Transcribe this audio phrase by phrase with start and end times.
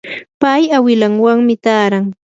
[0.41, 2.05] pay awilanwanmi taaran.